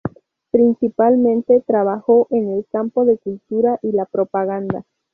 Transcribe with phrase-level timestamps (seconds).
[0.49, 4.83] Principalmente trabajó en el campo de cultura y la propaganda.